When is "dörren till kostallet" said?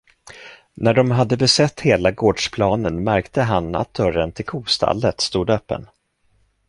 3.93-5.21